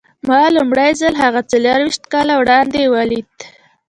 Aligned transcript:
ما 0.27 0.41
لومړی 0.55 0.91
ځل 1.01 1.13
هغه 1.23 1.41
څلور 1.51 1.79
ويشت 1.81 2.03
کاله 2.13 2.33
وړاندې 2.37 2.91
وليد. 2.93 3.31